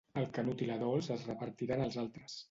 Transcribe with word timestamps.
El 0.19 0.23
Canut 0.37 0.61
i 0.65 0.69
la 0.69 0.77
Dols 0.83 1.09
es 1.15 1.25
repartiran 1.31 1.85
els 1.89 1.99
altres. 2.05 2.39